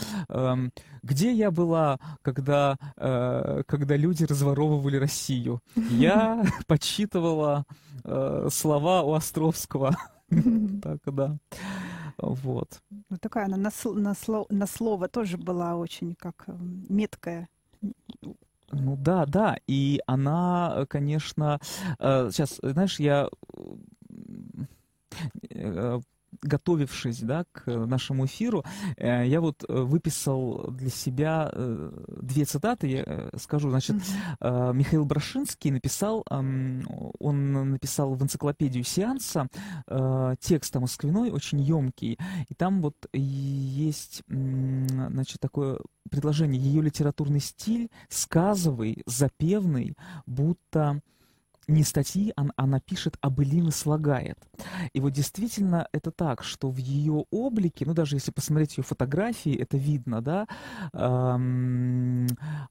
«Где 1.03 1.33
я 1.33 1.51
была, 1.51 1.99
когда, 2.23 2.77
э, 2.97 3.63
когда 3.67 3.97
люди 3.97 4.25
разворовывали 4.25 4.97
Россию? 4.97 5.61
Я 5.91 6.45
подсчитывала 6.67 7.65
э, 8.05 8.49
слова 8.51 9.03
у 9.03 9.13
Островского». 9.13 9.97
Так, 10.83 10.99
да. 11.07 11.39
Вот. 12.19 12.83
Ну, 12.91 13.17
такая 13.19 13.47
она 13.47 13.57
на, 13.57 13.71
на, 13.95 14.15
на 14.51 14.67
слово 14.67 15.09
тоже 15.09 15.39
была 15.39 15.77
очень 15.77 16.15
как 16.15 16.45
меткая. 16.89 17.49
Ну 18.71 18.97
да, 18.97 19.25
да, 19.25 19.57
и 19.67 20.01
она, 20.07 20.85
конечно, 20.89 21.59
сейчас, 21.99 22.59
э, 22.63 22.73
знаешь, 22.73 23.01
я 23.01 23.29
э, 25.51 26.01
готовившись 26.43 27.21
да, 27.21 27.45
к 27.53 27.67
нашему 27.67 28.27
эфиру, 28.27 28.65
э, 28.97 29.27
я 29.27 29.41
вот 29.41 29.65
выписал 29.69 30.71
для 30.71 30.91
себя 30.91 31.51
две 31.53 32.45
цитаты, 32.45 32.89
я 32.89 33.31
скажу, 33.37 33.71
значит. 33.71 33.97
Михаил 34.41 35.05
Брашинский 35.05 35.71
написал, 35.71 36.25
он 36.29 37.53
написал 37.71 38.15
в 38.15 38.23
энциклопедию 38.23 38.85
сеанса 38.85 39.49
текст 40.41 40.77
о 40.77 40.81
Москвиной, 40.81 41.31
очень 41.31 41.61
емкий, 41.61 42.19
и 42.49 42.55
там 42.55 42.81
вот 42.83 42.97
есть, 43.13 44.23
значит, 44.29 45.41
такое 45.41 45.79
предложение, 46.11 46.61
ее 46.61 46.83
литературный 46.83 47.41
стиль 47.41 47.91
сказовый, 48.09 49.03
запевный, 49.07 49.95
будто 50.27 51.01
не 51.69 51.85
статьи, 51.85 52.33
она, 52.37 52.53
она 52.57 52.81
пишет, 52.81 53.17
а 53.21 53.31
былины 53.31 53.71
слагает. 53.71 54.39
И 54.93 55.01
вот 55.01 55.13
действительно 55.13 55.87
это 55.93 56.11
так, 56.11 56.43
что 56.43 56.71
в 56.71 56.79
ее 56.79 57.25
облике, 57.31 57.85
ну 57.87 57.95
даже 57.95 58.17
если 58.17 58.31
посмотреть 58.31 58.79
ее 58.79 58.85
фотографии, 58.85 59.55
это 59.55 59.77
видно, 59.77 60.23
да, 60.23 60.47
эм, 60.95 62.27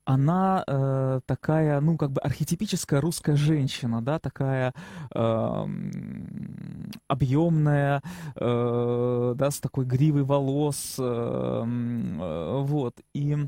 она 0.05 0.63
э, 0.67 1.21
такая, 1.25 1.79
ну 1.79 1.97
как 1.97 2.11
бы 2.11 2.21
архетипическая 2.21 2.99
русская 2.99 3.35
женщина, 3.35 4.01
да, 4.01 4.19
такая 4.19 4.73
эм, 5.13 6.91
объемная, 7.07 8.01
э, 8.35 9.33
да, 9.37 9.51
с 9.51 9.59
такой 9.59 9.85
гривой 9.85 10.23
волос, 10.23 10.95
э, 10.97 11.03
э, 11.03 12.61
вот, 12.63 12.95
и 13.13 13.47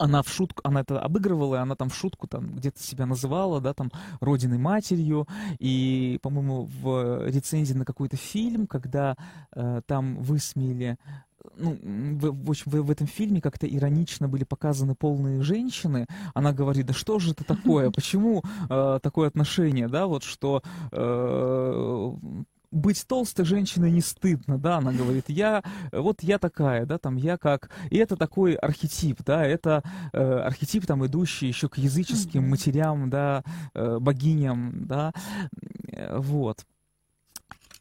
она 0.00 0.22
в 0.22 0.28
шутку, 0.28 0.62
она 0.64 0.80
это 0.80 0.98
обыгрывала, 0.98 1.56
и 1.56 1.58
она 1.58 1.76
там 1.76 1.90
в 1.90 1.94
шутку 1.94 2.26
там 2.26 2.56
где-то 2.56 2.82
себя 2.82 3.06
называла, 3.06 3.60
да, 3.60 3.74
там, 3.74 3.92
родиной 4.20 4.58
матерью, 4.58 5.28
и, 5.58 6.18
по-моему, 6.22 6.68
в 6.82 7.26
рецензии 7.28 7.74
на 7.74 7.84
какой-то 7.84 8.16
фильм, 8.16 8.66
когда 8.66 9.16
э, 9.54 9.82
там 9.86 10.16
высмеяли 10.22 10.96
ну, 11.56 11.76
в, 11.82 12.46
в, 12.46 12.50
общем, 12.50 12.70
в, 12.70 12.82
в 12.82 12.90
этом 12.90 13.06
фильме 13.06 13.40
как-то 13.40 13.66
иронично 13.66 14.28
были 14.28 14.44
показаны 14.44 14.94
полные 14.94 15.42
женщины. 15.42 16.06
Она 16.34 16.52
говорит, 16.52 16.86
да 16.86 16.92
что 16.94 17.18
же 17.18 17.32
это 17.32 17.44
такое, 17.44 17.90
почему 17.94 18.42
э, 18.68 18.98
такое 19.02 19.28
отношение, 19.28 19.88
да, 19.88 20.06
вот 20.06 20.22
что 20.22 20.62
э, 20.92 22.16
быть 22.70 23.06
толстой 23.06 23.44
женщиной 23.44 23.90
не 23.90 24.00
стыдно, 24.00 24.58
да, 24.58 24.76
она 24.76 24.92
говорит, 24.92 25.24
я, 25.28 25.62
вот 25.92 26.22
я 26.22 26.38
такая, 26.38 26.86
да, 26.86 26.98
там, 26.98 27.16
я 27.16 27.36
как, 27.36 27.70
и 27.90 27.96
это 27.96 28.16
такой 28.16 28.54
архетип, 28.54 29.22
да, 29.24 29.44
это 29.44 29.82
э, 30.12 30.22
архетип, 30.22 30.86
там, 30.86 31.04
идущий 31.06 31.48
еще 31.48 31.68
к 31.68 31.78
языческим 31.78 32.48
матерям, 32.48 33.10
да, 33.10 33.42
э, 33.74 33.98
богиням, 33.98 34.86
да, 34.86 35.12
э, 35.92 36.18
вот. 36.18 36.64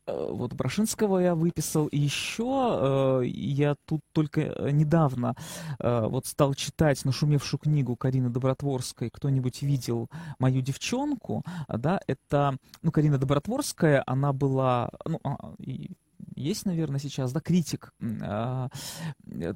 Э, 0.10 0.32
вот 0.32 0.54
Брашинского 0.54 1.20
я 1.20 1.36
выписал, 1.36 1.88
и 1.88 1.98
еще 1.98 3.22
э, 3.24 3.28
я 3.28 3.76
тут 3.86 4.02
только 4.14 4.42
э, 4.42 4.72
недавно 4.72 5.36
э, 5.80 6.08
вот 6.08 6.26
стал 6.26 6.54
читать 6.54 7.06
нашумевшую 7.06 7.60
книгу 7.60 7.96
Карины 7.96 8.30
Добротворской 8.30 9.10
«Кто-нибудь 9.10 9.62
видел 9.62 10.10
мою 10.40 10.62
девчонку?» 10.62 11.44
Да, 11.68 12.00
это, 12.08 12.58
ну, 12.82 12.92
Карина 12.92 13.18
Добротворская, 13.18 14.04
она 14.06 14.34
была, 14.34 14.90
ну, 15.06 15.20
а, 15.24 15.54
и 15.60 15.92
есть, 16.36 16.66
наверное, 16.66 17.00
сейчас, 17.00 17.32
да, 17.32 17.40
критик, 17.40 17.94
а, 18.22 18.70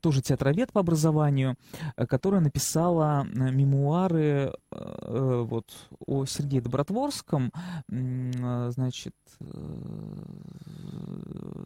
тоже 0.02 0.22
театровед 0.22 0.72
по 0.72 0.82
образованию, 0.82 1.58
которая 1.96 2.42
написала 2.42 3.24
мемуары 3.24 4.54
вот 4.72 5.72
о 6.06 6.26
Сергее 6.26 6.62
Добротворском, 6.62 7.52
значит, 7.88 9.16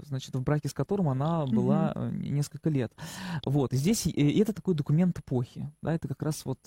значит, 0.04 0.36
в 0.36 0.42
браке 0.42 0.70
с 0.70 0.74
которым 0.74 1.10
она 1.10 1.46
была 1.46 1.94
угу. 1.96 2.16
несколько 2.16 2.70
лет. 2.70 2.94
Вот, 3.46 3.74
и 3.74 3.77
здесь 3.77 4.06
и 4.06 4.39
это 4.39 4.54
такой 4.54 4.75
документ 4.75 5.20
эпохи, 5.20 5.72
да, 5.82 5.94
это 5.94 6.08
как 6.08 6.22
раз 6.22 6.46
вот 6.46 6.60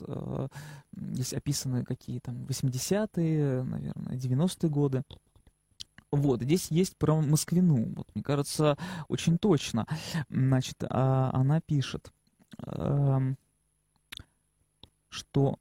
здесь 0.93 1.33
описаны 1.33 1.85
какие 1.85 2.21
там 2.21 2.45
80-е, 2.47 3.63
наверное, 3.63 4.17
90-е 4.17 4.71
годы. 4.71 5.03
Вот, 6.13 6.43
здесь 6.43 6.71
есть 6.71 6.97
про 6.97 7.21
Москвину. 7.21 7.95
Вот, 7.95 8.09
мне 8.15 8.25
кажется, 8.25 8.77
очень 9.09 9.39
точно. 9.39 9.87
Значит, 10.29 10.83
а, 10.89 11.31
она 11.33 11.61
пишет, 11.61 12.13
эм, 12.67 13.39
что, 15.09 15.59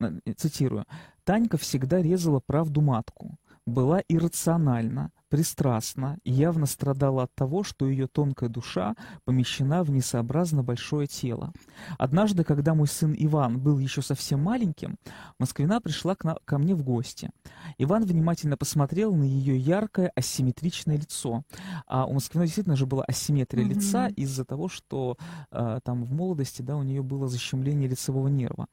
э, 0.00 0.10
цитирую, 0.36 0.84
«Танька 1.24 1.58
всегда 1.58 2.02
резала 2.02 2.40
правду 2.40 2.80
матку, 2.80 3.38
была 3.66 4.02
иррациональна, 4.08 5.12
пристрастна 5.28 6.18
и 6.24 6.30
явно 6.30 6.66
страдала 6.66 7.22
от 7.22 7.34
того, 7.34 7.62
что 7.62 7.88
ее 7.88 8.06
тонкая 8.06 8.50
душа 8.50 8.94
помещена 9.24 9.82
в 9.82 9.90
несообразно 9.90 10.62
большое 10.62 11.06
тело. 11.06 11.54
Однажды, 11.98 12.44
когда 12.44 12.74
мой 12.74 12.86
сын 12.86 13.14
Иван 13.16 13.58
был 13.58 13.78
еще 13.78 14.02
совсем 14.02 14.42
маленьким, 14.42 14.98
Москвина 15.38 15.80
пришла 15.80 16.14
к 16.14 16.38
ко 16.44 16.58
мне 16.58 16.74
в 16.74 16.82
гости. 16.82 17.30
Иван 17.78 18.04
внимательно 18.04 18.58
посмотрел 18.58 19.14
на 19.14 19.24
ее 19.24 19.56
яркое 19.56 20.12
асимметричное 20.14 20.98
лицо. 20.98 21.44
А 21.86 22.04
у 22.04 22.12
Москвиной 22.12 22.46
действительно 22.46 22.76
же 22.76 22.84
была 22.84 23.04
асимметрия 23.04 23.64
mm-hmm. 23.64 23.74
лица 23.74 24.08
из-за 24.08 24.44
того, 24.44 24.68
что 24.68 25.16
э, 25.50 25.80
там 25.82 26.04
в 26.04 26.12
молодости 26.12 26.60
да, 26.60 26.76
у 26.76 26.82
нее 26.82 27.02
было 27.02 27.26
защемление 27.28 27.88
лицевого 27.88 28.28
нерва. 28.28 28.66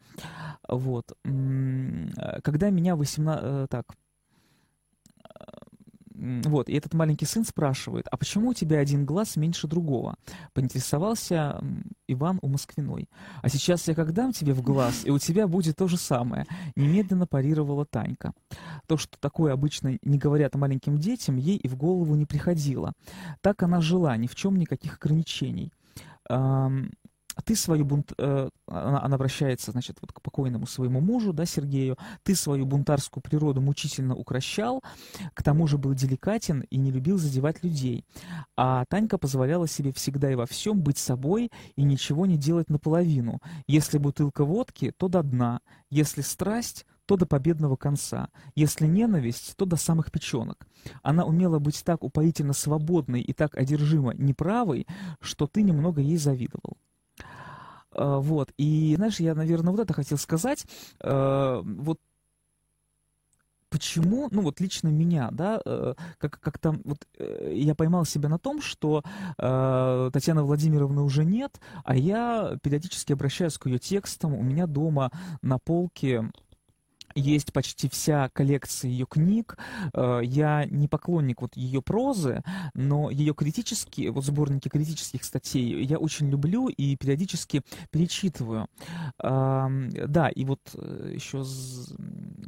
Вот. 0.68 1.14
Когда 2.44 2.70
меня 2.70 2.98
18... 2.98 3.44
Э, 3.44 3.68
так, 3.70 3.86
вот, 6.20 6.68
и 6.68 6.74
этот 6.74 6.94
маленький 6.94 7.26
сын 7.26 7.46
спрашивает, 7.46 8.08
а 8.12 8.18
почему 8.18 8.50
у 8.50 8.54
тебя 8.54 8.80
один 8.80 9.06
глаз 9.06 9.38
меньше 9.38 9.68
другого? 9.68 10.16
Поинтересовался 10.54 11.64
Иван 12.08 12.40
у 12.42 12.50
Москвиной. 12.50 13.08
А 13.42 13.48
сейчас 13.48 13.88
я 13.88 13.96
как 13.96 14.12
дам 14.12 14.34
тебе 14.34 14.54
в 14.54 14.62
глаз, 14.62 15.06
и 15.06 15.12
у 15.12 15.18
тебя 15.18 15.48
будет 15.48 15.78
то 15.78 15.88
же 15.88 15.96
самое. 15.96 16.46
Немедленно 16.76 17.26
парировала 17.26 17.86
Танька. 17.86 18.34
То, 18.86 18.98
что 18.98 19.18
такое 19.20 19.54
обычно 19.54 19.98
не 20.02 20.18
говорят 20.18 20.56
маленьким 20.56 20.98
детям, 20.98 21.38
ей 21.38 21.56
и 21.56 21.68
в 21.70 21.78
голову 21.78 22.16
не 22.16 22.26
приходило. 22.26 22.94
Так 23.40 23.64
она 23.64 23.80
жила, 23.80 24.18
ни 24.18 24.28
в 24.28 24.36
чем 24.36 24.58
никаких 24.58 24.96
ограничений 24.96 25.72
ты 27.42 27.56
свою 27.56 27.86
бунт... 27.86 28.14
Э, 28.18 28.50
она, 28.68 29.04
она 29.04 29.16
обращается, 29.16 29.72
значит, 29.72 29.98
вот 30.02 30.12
к 30.12 30.22
покойному 30.22 30.66
своему 30.66 31.02
мужу, 31.02 31.34
да, 31.34 31.46
Сергею, 31.46 31.98
ты 32.24 32.36
свою 32.36 32.66
бунтарскую 32.66 33.22
природу 33.22 33.62
мучительно 33.62 34.16
укращал, 34.16 34.84
к 35.34 35.44
тому 35.44 35.68
же 35.68 35.78
был 35.78 35.94
деликатен 35.94 36.62
и 36.70 36.78
не 36.78 36.92
любил 36.92 37.18
задевать 37.18 37.64
людей. 37.64 38.06
А 38.58 38.86
Танька 38.86 39.18
позволяла 39.18 39.68
себе 39.68 39.92
всегда 39.94 40.32
и 40.32 40.36
во 40.36 40.46
всем 40.46 40.82
быть 40.82 40.98
собой 40.98 41.52
и 41.76 41.84
ничего 41.84 42.26
не 42.26 42.38
делать 42.38 42.70
наполовину. 42.70 43.40
Если 43.68 43.98
бутылка 43.98 44.44
водки, 44.46 44.94
то 44.98 45.08
до 45.08 45.24
дна. 45.24 45.62
Если 45.90 46.22
страсть, 46.22 46.86
то 47.10 47.16
до 47.18 47.26
победного 47.26 47.76
конца. 47.76 48.30
Если 48.54 48.86
ненависть, 48.86 49.56
то 49.58 49.66
до 49.66 49.78
самых 49.78 50.12
печенок. 50.12 50.68
Она 51.02 51.26
умела 51.26 51.58
быть 51.58 51.84
так 51.84 52.04
упоительно 52.04 52.54
свободной 52.54 53.22
и 53.22 53.34
так 53.34 53.58
одержимо 53.58 54.14
неправой, 54.14 54.86
что 55.20 55.48
ты 55.48 55.64
немного 55.64 56.02
ей 56.02 56.18
завидовал. 56.18 56.78
А, 58.00 58.20
вот. 58.20 58.52
И, 58.58 58.94
знаешь, 58.96 59.20
я, 59.20 59.36
наверное, 59.36 59.72
вот 59.72 59.82
это 59.82 59.94
хотел 59.94 60.18
сказать. 60.18 60.66
А, 61.02 61.62
вот 61.64 62.00
почему, 63.70 64.30
ну 64.32 64.42
вот 64.42 64.60
лично 64.60 64.88
меня, 64.88 65.30
да, 65.32 65.62
э, 65.64 65.94
как 66.18 66.40
как-то 66.40 66.80
вот 66.84 67.06
э, 67.20 67.54
я 67.56 67.76
поймал 67.76 68.04
себя 68.04 68.28
на 68.28 68.40
том, 68.40 68.62
что 68.62 69.04
э, 69.38 70.10
Татьяны 70.12 70.42
Владимировны 70.42 71.02
уже 71.02 71.24
нет, 71.24 71.60
а 71.84 71.96
я 71.96 72.58
периодически 72.64 73.14
обращаюсь 73.14 73.60
к 73.60 73.68
ее 73.68 73.78
текстам. 73.78 74.34
У 74.34 74.42
меня 74.42 74.66
дома 74.66 75.12
на 75.44 75.60
полке 75.60 76.32
есть 77.16 77.54
почти 77.54 77.90
вся 77.90 78.30
коллекция 78.30 78.90
ее 78.90 79.06
книг. 79.06 79.58
Э, 79.94 80.22
я 80.24 80.66
не 80.66 80.88
поклонник 80.88 81.42
вот 81.42 81.56
ее 81.56 81.82
прозы, 81.82 82.44
но 82.74 83.10
ее 83.10 83.34
критические, 83.34 84.12
вот 84.12 84.26
сборники 84.26 84.70
критических 84.70 85.24
статей 85.24 85.84
я 85.84 85.98
очень 85.98 86.30
люблю 86.30 86.68
и 86.68 86.96
периодически 86.96 87.62
перечитываю. 87.92 88.68
Да, 89.20 90.30
и 90.34 90.46
вот 90.46 90.60
э, 90.74 91.12
еще 91.16 91.44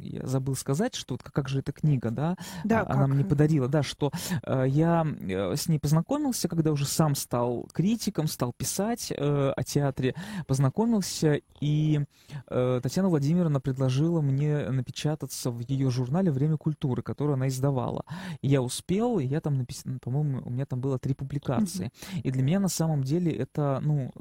я 0.00 0.26
забыл 0.26 0.54
сказать, 0.54 0.94
что 0.94 1.14
вот 1.14 1.22
как 1.22 1.48
же 1.48 1.60
эта 1.60 1.72
книга, 1.72 2.10
да, 2.10 2.36
да 2.64 2.82
она 2.82 3.06
как? 3.06 3.08
мне 3.08 3.24
подарила, 3.24 3.68
да, 3.68 3.82
что 3.82 4.10
э, 4.42 4.66
я 4.68 5.06
с 5.20 5.68
ней 5.68 5.78
познакомился, 5.78 6.48
когда 6.48 6.72
уже 6.72 6.86
сам 6.86 7.14
стал 7.14 7.68
критиком, 7.72 8.26
стал 8.26 8.52
писать 8.52 9.12
о 9.12 9.62
театре, 9.64 10.14
познакомился, 10.46 11.40
и 11.60 12.00
Татьяна 12.48 13.08
Владимировна 13.08 13.60
предложила 13.60 14.20
мне 14.20 14.61
напечататься 14.70 15.50
в 15.50 15.60
ее 15.60 15.90
журнале 15.90 16.30
«Время 16.30 16.56
культуры», 16.56 17.02
которую 17.02 17.34
она 17.34 17.48
издавала. 17.48 18.04
И 18.40 18.48
я 18.48 18.62
успел, 18.62 19.18
и 19.18 19.24
я 19.24 19.40
там 19.40 19.54
написал, 19.54 19.92
по-моему, 20.00 20.42
у 20.44 20.50
меня 20.50 20.66
там 20.66 20.80
было 20.80 20.98
три 20.98 21.14
публикации. 21.14 21.90
И 22.22 22.30
для 22.30 22.42
меня 22.42 22.60
на 22.60 22.68
самом 22.68 23.02
деле 23.02 23.32
это, 23.32 23.80
ну, 23.82 24.12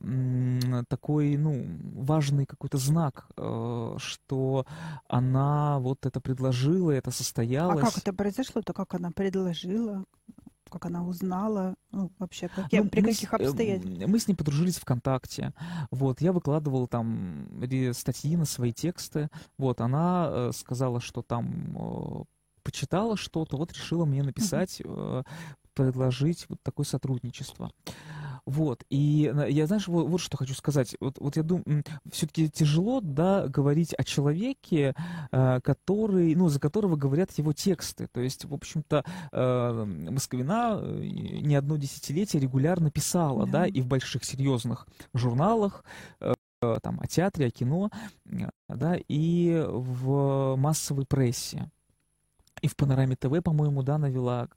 э, 0.00 0.82
такой, 0.88 1.36
ну, 1.36 1.64
важный 1.94 2.46
какой-то 2.46 2.78
знак, 2.78 3.26
э, 3.36 3.96
что 3.98 4.66
она 5.08 5.78
вот 5.78 6.06
это 6.06 6.20
предложила, 6.20 6.90
это 6.90 7.10
состоялось. 7.10 7.82
А 7.82 7.86
как 7.86 7.98
это 7.98 8.12
произошло-то, 8.12 8.72
как 8.72 8.94
она 8.94 9.10
предложила? 9.10 10.04
Как 10.74 10.86
она 10.86 11.04
узнала, 11.04 11.76
ну, 11.92 12.10
вообще, 12.18 12.48
какие, 12.48 12.80
ну, 12.80 12.88
при 12.88 13.00
каких 13.00 13.30
с, 13.30 13.32
обстоятельствах? 13.32 14.08
Мы 14.08 14.18
с 14.18 14.26
ней 14.26 14.34
подружились 14.34 14.76
ВКонтакте, 14.76 15.52
вот, 15.92 16.20
я 16.20 16.32
выкладывал 16.32 16.88
там 16.88 17.48
статьи 17.92 18.36
на 18.36 18.44
свои 18.44 18.72
тексты, 18.72 19.28
вот, 19.56 19.80
она 19.80 20.28
э, 20.28 20.50
сказала, 20.52 21.00
что 21.00 21.22
там 21.22 21.76
э, 21.76 22.24
почитала 22.64 23.16
что-то, 23.16 23.56
вот 23.56 23.72
решила 23.72 24.04
мне 24.04 24.24
написать, 24.24 24.82
э, 24.84 25.22
предложить 25.74 26.46
вот 26.48 26.60
такое 26.62 26.86
сотрудничество. 26.86 27.70
Вот, 28.46 28.84
и 28.90 29.32
я, 29.48 29.66
знаешь, 29.66 29.88
вот, 29.88 30.06
вот 30.06 30.20
что 30.20 30.36
хочу 30.36 30.54
сказать. 30.54 30.94
Вот, 31.00 31.16
вот 31.18 31.36
я 31.36 31.42
думаю, 31.42 31.82
все-таки 32.10 32.50
тяжело, 32.50 33.00
да, 33.00 33.48
говорить 33.48 33.94
о 33.94 34.04
человеке, 34.04 34.94
э, 35.32 35.60
который, 35.62 36.34
ну, 36.34 36.48
за 36.48 36.60
которого 36.60 36.96
говорят 36.96 37.30
его 37.38 37.54
тексты. 37.54 38.06
То 38.06 38.20
есть, 38.20 38.44
в 38.44 38.52
общем-то, 38.52 39.04
э, 39.32 39.84
Москвина 40.10 40.78
э, 40.78 41.06
не 41.06 41.54
одно 41.54 41.76
десятилетие 41.76 42.42
регулярно 42.42 42.90
писала, 42.90 43.46
да, 43.46 43.60
да 43.60 43.66
и 43.66 43.80
в 43.80 43.86
больших 43.86 44.24
серьезных 44.24 44.86
журналах, 45.14 45.82
э, 46.20 46.34
там, 46.82 47.00
о 47.00 47.06
театре, 47.06 47.46
о 47.46 47.50
кино, 47.50 47.90
да, 48.68 48.96
и 49.08 49.64
в 49.66 50.56
массовой 50.56 51.06
прессе. 51.06 51.70
И 52.60 52.68
в 52.68 52.76
Панораме 52.76 53.16
ТВ, 53.16 53.42
по-моему, 53.42 53.82
да, 53.82 53.98
навела 53.98 54.48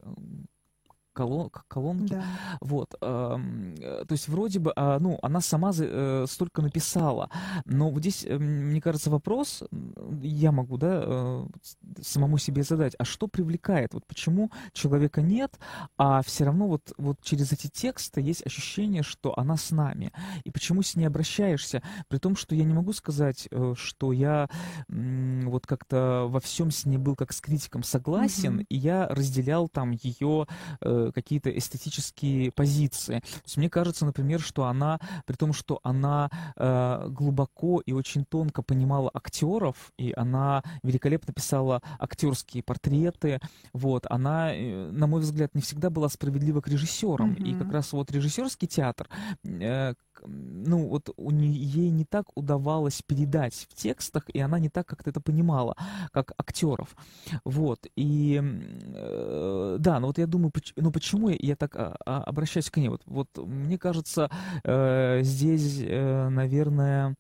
колон, 1.18 1.50
колонки. 1.68 2.14
Да. 2.14 2.24
Вот. 2.62 2.94
Э, 3.02 3.38
то 4.08 4.12
есть 4.12 4.28
вроде 4.28 4.60
бы, 4.60 4.72
э, 4.76 4.98
ну, 5.00 5.18
она 5.24 5.42
сама 5.42 5.72
э, 5.76 6.26
столько 6.30 6.62
написала, 6.62 7.30
но 7.66 7.90
вот 7.90 8.02
здесь, 8.02 8.24
э, 8.24 8.38
мне 8.38 8.80
кажется, 8.80 9.10
вопрос, 9.10 9.64
я 10.22 10.52
могу, 10.52 10.78
да, 10.78 11.02
э, 11.04 11.46
самому 12.02 12.38
себе 12.38 12.62
задать, 12.62 12.96
а 13.00 13.04
что 13.04 13.28
привлекает? 13.28 13.94
Вот 13.94 14.06
почему 14.06 14.52
человека 14.74 15.22
нет, 15.22 15.60
а 15.98 16.22
все 16.22 16.46
равно 16.46 16.68
вот, 16.68 16.94
вот 16.98 17.18
через 17.24 17.52
эти 17.52 17.68
тексты 17.68 18.22
есть 18.22 18.46
ощущение, 18.46 19.02
что 19.02 19.34
она 19.40 19.58
с 19.58 19.72
нами. 19.72 20.12
И 20.44 20.52
почему 20.52 20.84
с 20.84 20.96
ней 20.96 21.06
обращаешься? 21.06 21.82
При 22.08 22.20
том, 22.20 22.36
что 22.36 22.54
я 22.54 22.64
не 22.64 22.74
могу 22.74 22.94
сказать, 22.94 23.50
что 23.74 24.12
я 24.12 24.50
вот 24.88 25.66
как-то 25.66 26.28
во 26.30 26.40
всем 26.40 26.70
с 26.70 26.86
ней 26.86 26.98
был 26.98 27.16
как 27.16 27.34
с 27.34 27.42
критиком 27.42 27.84
согласен, 27.84 28.60
mm-hmm. 28.60 28.66
и 28.70 28.78
я 28.78 29.08
разделял 29.08 29.68
там 29.70 29.92
ее 29.92 30.48
э, 30.82 31.07
какие-то 31.12 31.56
эстетические 31.56 32.52
позиции. 32.52 33.20
То 33.20 33.42
есть 33.46 33.58
мне 33.58 33.70
кажется, 33.70 34.06
например, 34.06 34.40
что 34.40 34.66
она, 34.66 35.00
при 35.26 35.36
том, 35.36 35.54
что 35.54 35.80
она 35.84 36.30
э, 36.56 37.08
глубоко 37.10 37.82
и 37.86 37.92
очень 37.94 38.26
тонко 38.26 38.62
понимала 38.62 39.10
актеров, 39.14 39.92
и 39.98 40.14
она 40.16 40.64
великолепно 40.84 41.34
писала 41.34 41.82
актерские 42.00 42.64
портреты, 42.64 43.40
вот, 43.74 44.06
она, 44.10 44.54
э, 44.54 44.90
на 44.92 45.08
мой 45.08 45.22
взгляд, 45.22 45.56
не 45.56 45.62
всегда 45.62 45.90
была 45.90 46.10
справедлива 46.10 46.62
к 46.62 46.68
режиссерам. 46.68 47.34
Mm-hmm. 47.34 47.48
И 47.48 47.58
как 47.58 47.72
раз 47.72 47.94
вот 47.94 48.12
режиссерский 48.12 48.68
театр, 48.68 49.08
э, 49.44 49.94
ну, 50.26 50.88
вот 50.88 51.10
у 51.16 51.32
нее, 51.32 51.54
ей 51.54 51.90
не 51.90 52.06
так 52.06 52.26
удавалось 52.36 53.02
передать 53.06 53.68
в 53.70 53.76
текстах, 53.76 54.30
и 54.30 54.40
она 54.40 54.60
не 54.60 54.70
так 54.70 54.88
как-то 54.88 55.10
это 55.10 55.22
понимала, 55.22 55.76
как 56.12 56.32
актеров. 56.38 56.96
Вот. 57.44 57.86
И 57.96 58.42
э, 58.42 59.78
да, 59.80 60.00
но 60.00 60.08
вот 60.08 60.18
я 60.18 60.28
думаю, 60.28 60.52
ну 60.76 60.92
почему 60.98 61.30
я 61.30 61.56
так 61.56 61.76
а, 61.76 61.96
а, 62.08 62.24
обращаюсь 62.24 62.72
к 62.72 62.78
ней? 62.78 62.90
Вот, 62.90 63.04
вот 63.06 63.28
мне 63.38 63.78
кажется, 63.78 64.32
э, 64.64 65.20
здесь, 65.22 65.80
э, 65.80 66.30
наверное, 66.30 67.14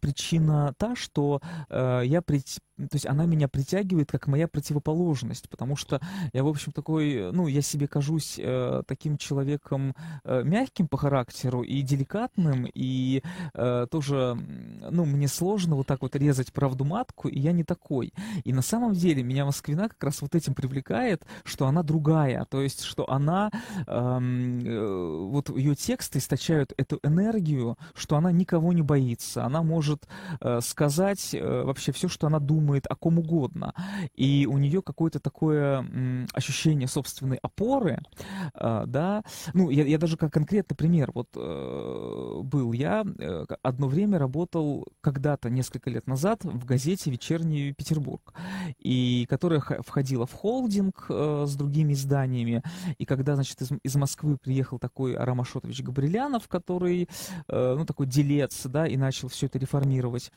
причина 0.00 0.72
та, 0.78 0.94
что 0.94 1.40
э, 1.68 2.02
я 2.04 2.22
при, 2.22 2.44
то 2.88 2.94
есть 2.96 3.06
она 3.06 3.26
меня 3.26 3.48
притягивает 3.48 4.10
как 4.10 4.26
моя 4.26 4.48
противоположность, 4.48 5.48
потому 5.48 5.76
что 5.76 6.00
я, 6.32 6.44
в 6.44 6.48
общем, 6.48 6.72
такой, 6.72 7.32
ну, 7.32 7.46
я 7.46 7.62
себе 7.62 7.86
кажусь 7.86 8.36
э, 8.38 8.82
таким 8.86 9.18
человеком 9.18 9.94
э, 10.24 10.42
мягким 10.44 10.88
по 10.88 10.96
характеру 10.96 11.62
и 11.62 11.82
деликатным, 11.82 12.66
и 12.72 13.22
э, 13.54 13.86
тоже, 13.90 14.36
ну, 14.90 15.04
мне 15.04 15.28
сложно 15.28 15.76
вот 15.76 15.86
так 15.86 16.02
вот 16.02 16.16
резать 16.16 16.52
правду 16.52 16.84
матку, 16.84 17.28
и 17.28 17.38
я 17.38 17.52
не 17.52 17.64
такой. 17.64 18.12
И 18.44 18.52
на 18.52 18.62
самом 18.62 18.94
деле 18.94 19.22
меня 19.22 19.44
Москвина 19.44 19.88
как 19.88 20.02
раз 20.04 20.22
вот 20.22 20.34
этим 20.34 20.54
привлекает, 20.54 21.24
что 21.44 21.66
она 21.66 21.82
другая, 21.82 22.46
то 22.50 22.62
есть, 22.62 22.82
что 22.82 23.08
она, 23.10 23.50
эм, 23.86 24.60
э, 24.60 25.26
вот 25.28 25.50
ее 25.56 25.74
тексты 25.74 26.18
источают 26.18 26.72
эту 26.76 26.98
энергию, 27.02 27.76
что 27.94 28.16
она 28.16 28.32
никого 28.32 28.72
не 28.72 28.82
боится, 28.82 29.44
она 29.44 29.62
может 29.62 30.06
э, 30.40 30.60
сказать 30.62 31.34
э, 31.34 31.62
вообще 31.62 31.92
все, 31.92 32.08
что 32.08 32.26
она 32.26 32.38
думает, 32.38 32.71
думает 32.72 32.86
о 32.88 32.96
ком 32.96 33.18
угодно, 33.18 33.74
и 34.14 34.48
у 34.50 34.56
нее 34.56 34.80
какое-то 34.80 35.20
такое 35.20 35.86
ощущение 36.32 36.88
собственной 36.88 37.36
опоры, 37.42 37.98
э, 38.54 38.84
да, 38.86 39.22
ну, 39.52 39.68
я, 39.68 39.84
я 39.84 39.98
даже 39.98 40.16
как 40.16 40.32
конкретный 40.32 40.74
пример, 40.74 41.10
вот 41.14 41.28
э, 41.36 42.40
был. 42.42 42.72
Я, 42.72 43.04
э, 43.18 43.44
одно 43.62 43.88
время 43.88 44.18
работал 44.18 44.86
когда-то, 45.02 45.50
несколько 45.50 45.90
лет 45.90 46.06
назад, 46.06 46.44
в 46.44 46.64
газете 46.64 47.10
«Вечерний 47.10 47.74
Петербург», 47.74 48.32
и 48.78 49.26
которая 49.28 49.60
входила 49.60 50.24
в 50.24 50.32
холдинг 50.32 51.06
с 51.10 51.54
другими 51.54 51.92
изданиями, 51.92 52.62
и 52.96 53.04
когда, 53.04 53.34
значит, 53.34 53.60
из, 53.60 53.70
из 53.82 53.96
Москвы 53.96 54.38
приехал 54.38 54.78
такой 54.78 55.14
Арамашотович 55.14 55.82
Габрилянов, 55.82 56.48
который, 56.48 57.08
ну, 57.48 57.84
такой 57.84 58.06
делец, 58.06 58.62
да, 58.64 58.86
и 58.86 58.96
начал 58.96 59.28
все 59.28 59.46
это 59.46 59.58
реформировать, 59.58 60.32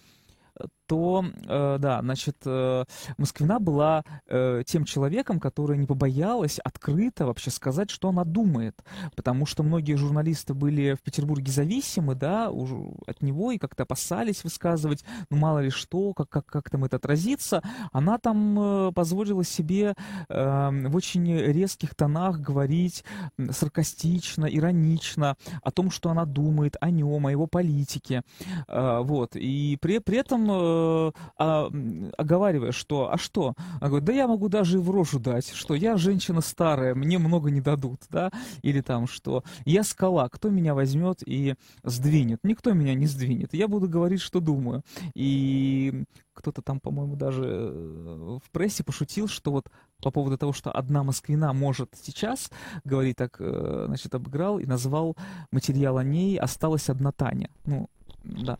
то, 0.87 1.25
э, 1.47 1.77
да, 1.79 2.01
значит, 2.01 2.37
э, 2.45 2.83
Москвина 3.17 3.59
была 3.59 4.03
э, 4.27 4.63
тем 4.65 4.85
человеком, 4.85 5.39
который 5.39 5.77
не 5.77 5.87
побоялась 5.87 6.59
открыто 6.59 7.25
вообще 7.25 7.49
сказать, 7.49 7.89
что 7.89 8.09
она 8.09 8.23
думает, 8.23 8.83
потому 9.15 9.45
что 9.45 9.63
многие 9.63 9.95
журналисты 9.95 10.53
были 10.53 10.93
в 10.93 11.01
Петербурге 11.01 11.51
зависимы, 11.51 12.15
да, 12.15 12.51
уже 12.51 12.75
от 13.07 13.21
него 13.21 13.51
и 13.51 13.57
как-то 13.57 13.83
опасались 13.83 14.43
высказывать, 14.43 15.03
ну, 15.29 15.37
мало 15.37 15.59
ли 15.59 15.69
что, 15.69 16.13
как, 16.13 16.29
как, 16.29 16.45
как 16.45 16.69
там 16.69 16.85
это 16.85 16.97
отразится. 16.97 17.61
Она 17.91 18.17
там 18.17 18.59
э, 18.59 18.91
позволила 18.93 19.43
себе 19.43 19.95
э, 20.29 20.87
в 20.87 20.95
очень 20.95 21.35
резких 21.35 21.95
тонах 21.95 22.39
говорить 22.39 23.03
саркастично, 23.49 24.45
иронично 24.45 25.35
о 25.63 25.71
том, 25.71 25.89
что 25.89 26.09
она 26.09 26.25
думает 26.25 26.75
о 26.79 26.91
нем, 26.91 27.25
о 27.25 27.31
его 27.31 27.47
политике, 27.47 28.21
э, 28.67 28.99
вот, 29.03 29.35
и 29.35 29.77
при, 29.81 29.99
при 29.99 30.19
этом 30.19 30.44
э, 30.51 31.11
а, 31.37 31.71
оговаривая, 32.17 32.71
что, 32.71 33.11
а 33.11 33.17
что? 33.17 33.53
Она 33.79 33.89
говорит, 33.89 34.05
да 34.05 34.13
я 34.13 34.27
могу 34.27 34.49
даже 34.49 34.77
и 34.77 34.81
в 34.81 34.89
рожу 34.89 35.19
дать, 35.19 35.51
что 35.53 35.75
я 35.75 35.97
женщина 35.97 36.41
старая, 36.41 36.95
мне 36.95 37.17
много 37.19 37.51
не 37.51 37.61
дадут, 37.61 38.01
да, 38.09 38.31
или 38.61 38.81
там, 38.81 39.07
что 39.07 39.43
я 39.65 39.83
скала, 39.83 40.29
кто 40.29 40.49
меня 40.49 40.73
возьмет 40.73 41.19
и 41.25 41.55
сдвинет? 41.83 42.39
Никто 42.43 42.73
меня 42.73 42.93
не 42.93 43.07
сдвинет, 43.07 43.53
я 43.53 43.67
буду 43.67 43.87
говорить, 43.87 44.21
что 44.21 44.39
думаю. 44.39 44.83
И 45.13 46.05
кто-то 46.35 46.61
там, 46.61 46.79
по-моему, 46.79 47.15
даже 47.15 47.43
э, 47.45 48.37
в 48.43 48.51
прессе 48.51 48.83
пошутил, 48.83 49.27
что 49.27 49.51
вот 49.51 49.69
по 50.01 50.11
поводу 50.11 50.37
того, 50.37 50.53
что 50.53 50.71
одна 50.71 51.03
москвина 51.03 51.53
может 51.53 51.91
сейчас, 51.99 52.51
говорить 52.83 53.15
так, 53.15 53.37
э, 53.39 53.85
значит, 53.87 54.13
обыграл 54.13 54.59
и 54.59 54.65
назвал 54.65 55.15
материал 55.51 55.97
о 55.97 56.03
ней 56.03 56.37
«Осталась 56.37 56.89
одна 56.89 57.11
Таня». 57.11 57.49
Ну, 57.65 57.89
да. 58.23 58.57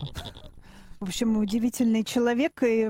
В 1.00 1.04
общем, 1.04 1.38
удивительный 1.38 2.04
человек, 2.04 2.64
и, 2.64 2.90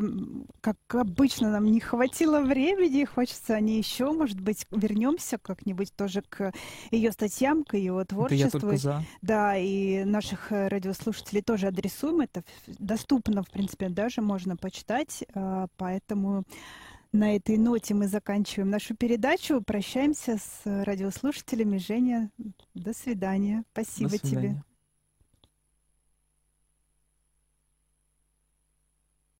как 0.61 0.77
обычно, 0.89 1.51
нам 1.51 1.65
не 1.65 1.79
хватило 1.79 2.41
времени, 2.41 3.05
хочется 3.05 3.55
они 3.55 3.77
еще, 3.77 4.11
может 4.11 4.39
быть, 4.39 4.65
вернемся 4.71 5.37
как-нибудь 5.37 5.93
тоже 5.95 6.21
к 6.21 6.53
ее 6.91 7.11
статьям, 7.11 7.63
к 7.63 7.75
ее 7.75 8.03
творчеству. 8.05 8.57
Это 8.57 8.71
я 8.71 8.77
за. 8.77 9.03
Да, 9.21 9.57
и 9.57 10.03
наших 10.03 10.51
э, 10.51 10.67
радиослушателей 10.67 11.41
тоже 11.41 11.67
адресуем, 11.67 12.21
это 12.21 12.43
доступно, 12.67 13.43
в 13.43 13.49
принципе, 13.49 13.89
даже 13.89 14.21
можно 14.21 14.55
почитать, 14.55 15.23
а, 15.33 15.67
поэтому 15.77 16.43
на 17.11 17.35
этой 17.35 17.57
ноте 17.57 17.93
мы 17.93 18.07
заканчиваем 18.07 18.69
нашу 18.69 18.95
передачу. 18.95 19.61
Прощаемся 19.61 20.37
с 20.37 20.83
радиослушателями. 20.83 21.77
Женя, 21.77 22.29
до 22.73 22.93
свидания. 22.93 23.63
Спасибо 23.71 24.09
до 24.09 24.17
свидания. 24.17 24.47
тебе. 24.49 24.63